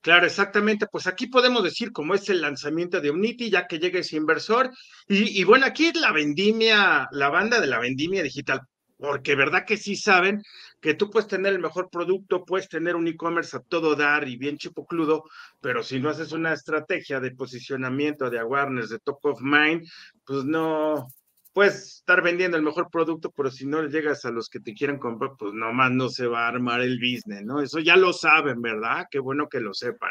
[0.00, 0.86] Claro, exactamente.
[0.86, 4.70] Pues aquí podemos decir cómo es el lanzamiento de Omnity, ya que llega ese inversor.
[5.08, 8.60] Y, bueno, aquí es la vendimia, la banda de la vendimia digital
[8.98, 10.42] porque verdad que sí saben
[10.80, 14.36] que tú puedes tener el mejor producto, puedes tener un e-commerce a todo dar y
[14.36, 15.24] bien chipocludo,
[15.60, 19.86] pero si no haces una estrategia de posicionamiento, de awareness, de top of mind,
[20.24, 21.08] pues no
[21.56, 24.98] puedes estar vendiendo el mejor producto, pero si no llegas a los que te quieran
[24.98, 27.62] comprar, pues nomás no se va a armar el business, ¿no?
[27.62, 29.06] Eso ya lo saben, ¿verdad?
[29.10, 30.10] Qué bueno que lo sepan.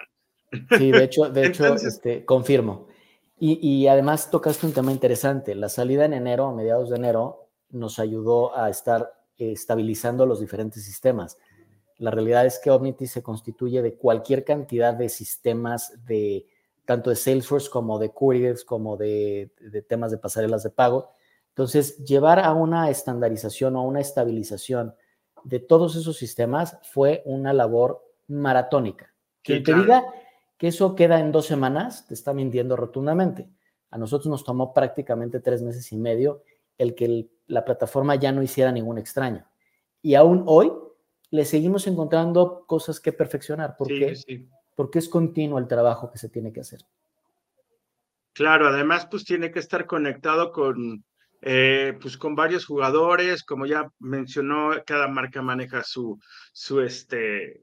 [0.75, 2.87] Sí, de hecho, de hecho, este, confirmo.
[3.37, 5.53] Y, y además tocaste un tema interesante.
[5.53, 10.39] La salida en enero, a mediados de enero, nos ayudó a estar eh, estabilizando los
[10.39, 11.37] diferentes sistemas.
[11.99, 16.47] La realidad es que Omnity se constituye de cualquier cantidad de sistemas de
[16.85, 19.51] tanto de Salesforce como de Couriers, como de,
[19.87, 21.11] temas de pasarelas de pago.
[21.55, 24.93] Entonces, llevar a una estandarización o a una estabilización
[25.45, 29.13] de todos esos sistemas fue una labor maratónica.
[29.41, 30.03] Quien te diga
[30.57, 33.47] que eso queda en dos semanas, te está mintiendo rotundamente.
[33.89, 36.43] A nosotros nos tomó prácticamente tres meses y medio
[36.77, 39.47] el que la plataforma ya no hiciera ningún extraño.
[40.01, 40.73] Y aún hoy
[41.31, 43.77] le seguimos encontrando cosas que perfeccionar.
[43.77, 44.13] ¿Por qué?
[44.75, 46.81] Porque es continuo el trabajo que se tiene que hacer.
[48.33, 51.05] Claro, además, pues tiene que estar conectado con,
[51.47, 56.19] eh, pues con varios jugadores, como ya mencionó, cada marca maneja su,
[56.51, 57.61] su este,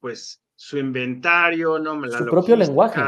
[0.00, 2.00] pues, su inventario, ¿no?
[2.10, 2.98] su propio lenguaje.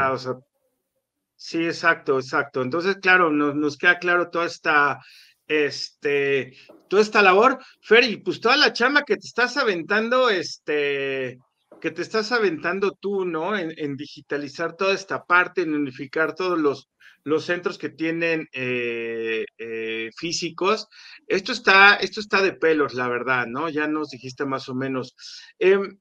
[1.35, 2.61] sí, exacto, exacto.
[2.61, 4.99] Entonces, claro, nos, nos queda claro toda esta,
[5.47, 6.55] este,
[6.87, 11.39] toda esta labor, Fer, y pues toda la chama que te estás aventando, este,
[11.81, 13.57] que te estás aventando tú, ¿no?
[13.57, 16.91] En, en digitalizar toda esta parte, en unificar todos los,
[17.23, 20.87] los centros que tienen eh, eh, físicos.
[21.27, 23.69] Esto está, esto está de pelos, la verdad, ¿no?
[23.69, 25.15] Ya nos dijiste más o menos.
[25.59, 25.99] Em,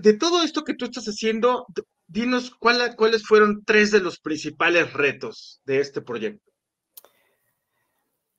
[0.00, 1.66] de todo esto que tú estás haciendo,
[2.06, 6.52] dinos cuáles fueron tres de los principales retos de este proyecto.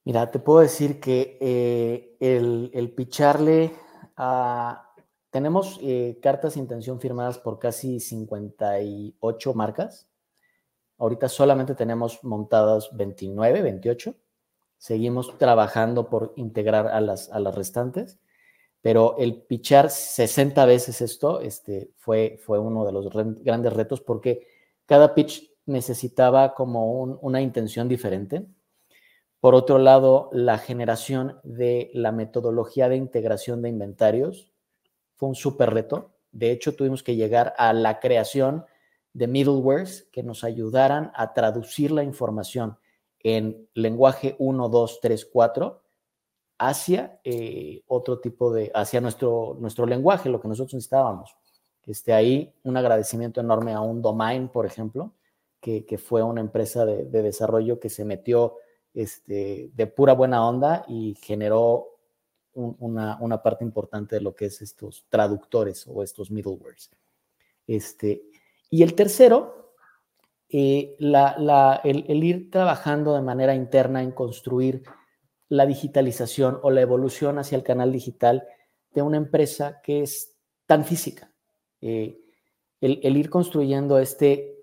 [0.05, 3.71] Mira, te puedo decir que eh, el, el, picharle
[4.17, 4.85] a...
[5.31, 5.79] Tenemos
[6.23, 10.08] cartas de intención firmadas por casi 58 marcas
[10.99, 14.15] Ahorita solamente tenemos montadas 29, 28.
[14.77, 18.19] Seguimos trabajando por integrar a las, a las restantes,
[18.81, 24.45] pero el pichar 60 veces esto este, fue, fue uno de los grandes retos porque
[24.85, 28.45] cada pitch necesitaba como una intención diferente.
[29.39, 34.51] Por otro lado, la generación de la metodología de integración de inventarios
[35.15, 36.11] fue un súper reto.
[36.31, 38.65] De hecho, tuvimos que llegar a la creación
[39.13, 42.77] de middlewares que nos ayudaran a traducir la información
[43.19, 45.81] en lenguaje 1, 2, 3, 4
[46.59, 51.35] hacia eh, otro tipo de, hacia nuestro, nuestro lenguaje, lo que nosotros necesitábamos.
[51.81, 55.13] Que esté ahí un agradecimiento enorme a un domain, por ejemplo,
[55.61, 58.57] que, fue una empresa de, desarrollo que se metió
[58.93, 61.97] este, de pura buena onda y generó
[62.53, 66.89] una, una, parte importante de lo que es estos traductores o estos middlewares.
[67.67, 68.23] Este,
[68.69, 69.73] y el tercero,
[70.49, 74.83] eh, el, ir trabajando de manera interna en construir
[75.47, 78.47] la digitalización o la evolución hacia el canal digital
[78.91, 81.31] de una empresa que es tan física.
[81.81, 82.19] Eh,
[82.81, 84.55] el, ir construyendo este,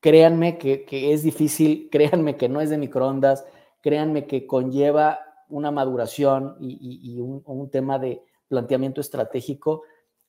[0.00, 3.44] créanme que, es difícil, créanme que no es de microondas,
[3.80, 9.82] créanme que conlleva una maduración y, un, tema de planteamiento estratégico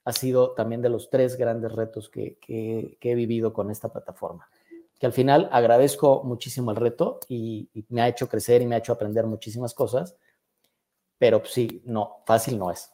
[0.05, 4.49] ha sido también de los tres grandes retos que, he vivido con esta plataforma.
[4.99, 8.79] Que al final agradezco muchísimo el reto y, me ha hecho crecer y me ha
[8.79, 10.15] hecho aprender muchísimas cosas,
[11.17, 12.91] pero pues sí, no, fácil no es.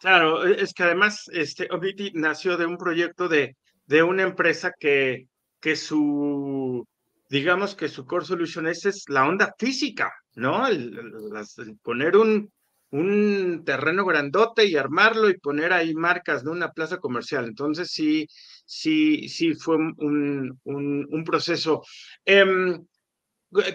[0.00, 1.68] Claro, e, es que además este,
[2.14, 5.28] nació de un proyecto de, de una empresa que,
[5.60, 6.86] que su,
[7.28, 10.66] digamos que su core solution es, la onda física, ¿no?
[10.66, 12.50] el poner un,
[12.90, 17.44] un terreno grandote y armarlo y poner ahí marcas de una plaza comercial.
[17.46, 18.26] Entonces sí,
[18.64, 21.82] sí, sí fue un, un, proceso.
[22.24, 22.84] Em,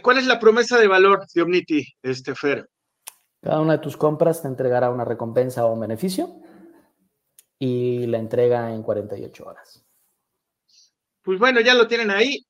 [0.02, 2.70] ¿Cuál es la promesa de valor de Omnity, este Fer?
[3.42, 6.42] Cada una de tus compras te entregará una recompensa o un beneficio
[7.60, 9.86] y la entrega en 48 horas.
[11.22, 12.46] Pues bueno, ya lo tienen ahí.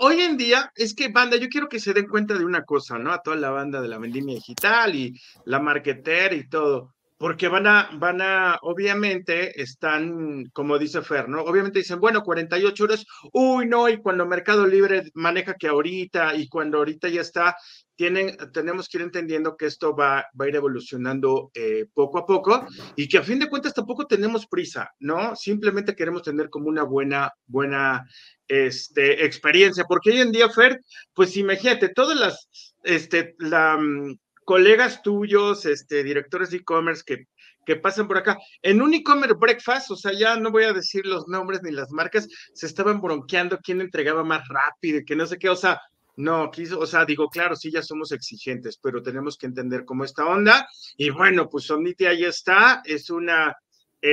[0.00, 2.98] Hoy en día, es que banda, yo quiero que se den cuenta de una cosa,
[2.98, 3.12] ¿no?
[3.12, 6.94] A toda la banda de la vendimia digital y la marketera y todo,
[7.24, 11.40] porque van a, van a, obviamente están, como dice Fer, ¿no?
[11.40, 16.50] Obviamente dicen, bueno, 48 horas, uy, no, y cuando Mercado Libre maneja que ahorita y
[16.50, 17.56] cuando ahorita ya está,
[17.96, 22.26] tienen, tenemos que ir entendiendo que esto va, va a ir evolucionando eh, poco a
[22.26, 25.34] poco y que a fin de cuentas tampoco tenemos prisa, ¿no?
[25.34, 28.06] Simplemente queremos tener como una buena, buena
[28.46, 30.78] este, experiencia, porque hoy en día, Fer,
[31.14, 34.14] pues imagínate, todas las, este, la, mm,
[34.44, 37.26] colegas tuyos, este, directores de e-commerce que,
[37.64, 41.06] que pasan por acá, en un e-commerce breakfast, o sea, ya no voy a decir
[41.06, 45.38] los nombres ni las marcas, se estaban bronqueando quién entregaba más rápido, que no sé
[45.38, 45.80] qué, o sea,
[46.16, 50.04] no, quiso, o sea, digo, claro, sí, ya somos exigentes, pero tenemos que entender cómo
[50.04, 50.68] esta onda.
[50.96, 53.56] Y bueno, pues Omnity ahí está, es una.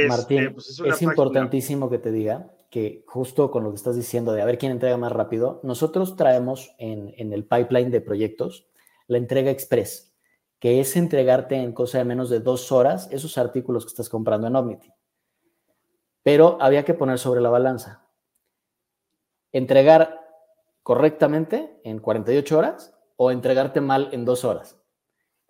[0.08, 4.42] Martín, pues, es, importantísimo que te diga que justo con lo que estás diciendo de
[4.42, 8.68] a ver quién entrega más rápido, nosotros traemos en, el pipeline de proyectos
[9.08, 10.11] la entrega express,
[10.62, 14.46] que es entregarte en cosa de menos de dos horas esos artículos que estás comprando
[14.46, 14.94] en Omnity.
[16.22, 18.06] Pero había que poner sobre la balanza.
[19.52, 20.20] Entregar
[20.84, 24.78] correctamente en 48 horas o entregarte mal en dos horas.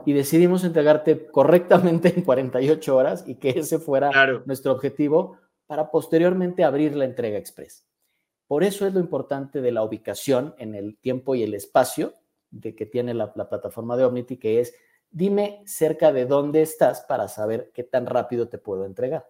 [0.04, 4.10] y decidimos entregarte correctamente en 48 horas y que ese fuera
[4.46, 5.38] nuestro objetivo
[5.68, 7.86] para posteriormente abrir la entrega express.
[8.48, 12.14] Por eso es lo importante de la ubicación en el tiempo y el espacio
[12.50, 14.74] de que tiene la, la plataforma de Omnity, que es
[15.12, 19.28] dime cerca de dónde estás para saber qué tan rápido te puedo entregar.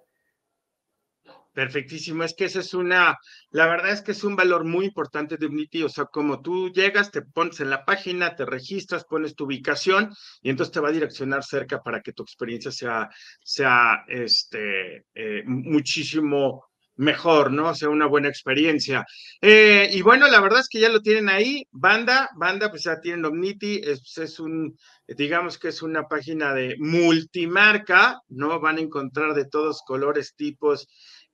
[1.54, 3.18] Perfectísimo, es que esa es una,
[3.50, 6.72] la verdad es que es un valor muy importante de Unity, o sea, como tú
[6.72, 10.88] llegas, te pones en la página, te registras, pones tu ubicación y entonces te va
[10.88, 13.10] a direccionar cerca para que tu experiencia sea,
[13.44, 16.71] sea este, eh, muchísimo
[17.02, 17.70] mejor, ¿no?
[17.70, 19.06] O sea, una buena experiencia.
[19.42, 23.02] Eh, y bueno, la verdad es que ya lo tienen ahí, banda, banda, pues ya
[23.02, 24.78] tienen Omnity, es, es un,
[25.08, 28.60] digamos que es una página de multimarca, ¿no?
[28.60, 30.88] Van a encontrar de todos colores, tipos,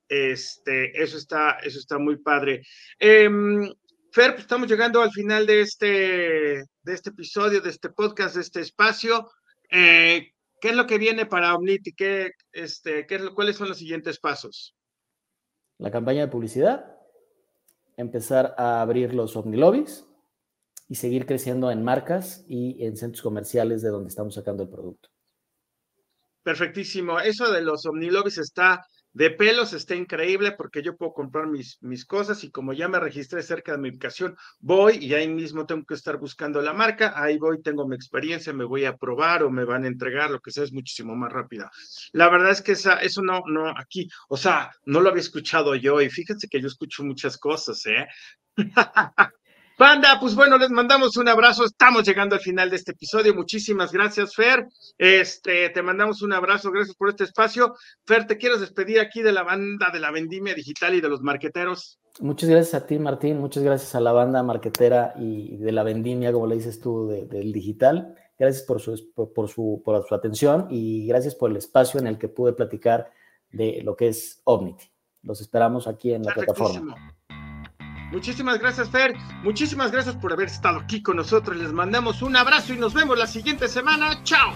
[0.08, 2.62] este, eso está, eso está muy padre.
[2.98, 3.70] Em,
[4.10, 8.40] Fer, pues estamos llegando al final de este, de este episodio, de este podcast, de
[8.40, 9.30] este espacio.
[9.70, 11.92] Eh, ¿Qué es lo que viene para Omnity?
[11.92, 14.74] ¿Qué, este, qué ¿Cuáles son los siguientes pasos?
[15.78, 16.96] La campaña de publicidad,
[17.96, 20.06] empezar a abrir los OmniLobbies
[20.88, 25.10] y seguir creciendo en marcas y en centros comerciales de donde estamos sacando el producto.
[26.42, 27.20] Perfectísimo.
[27.20, 32.04] Eso de los OmniLobbies está de pelos está increíble porque yo puedo comprar mis, mis
[32.04, 35.84] cosas y como ya me registré cerca de mi ubicación, voy y ahí mismo tengo
[35.84, 39.50] que estar buscando la marca, ahí voy, tengo mi experiencia, me voy a probar o
[39.50, 41.70] me van a entregar, lo que sea, es muchísimo más rápida.
[42.12, 46.00] La verdad es que eso no, no, aquí, o sea, no lo había escuchado yo
[46.00, 48.06] y fíjense que yo escucho muchas cosas, ¿eh?
[49.78, 51.64] Banda, pues bueno, les mandamos un abrazo.
[51.64, 53.32] Estamos llegando al final de este episodio.
[53.32, 54.66] Muchísimas gracias, Fer.
[54.98, 56.72] Este, te mandamos un abrazo.
[56.72, 57.76] Gracias por este espacio.
[58.04, 61.22] Fer, ¿te quieres despedir aquí de la banda de la vendimia digital y de los
[61.22, 62.00] marqueteros?
[62.18, 63.38] Muchas gracias a ti, Martín.
[63.38, 67.52] Muchas gracias a la banda marquetera y de la vendimia, como le dices tú, del
[67.52, 68.16] digital.
[68.36, 72.18] Gracias por su, por, su, por su atención y gracias por el espacio en el
[72.18, 73.12] que pude platicar
[73.52, 74.90] de lo que es Omnity.
[75.22, 76.96] Los esperamos aquí en la plataforma.
[78.10, 79.14] Muchísimas gracias, Fer.
[79.42, 81.56] Muchísimas gracias por haber estado aquí con nosotros.
[81.56, 84.22] Les mandamos un abrazo y nos vemos la siguiente semana.
[84.24, 84.52] Chao.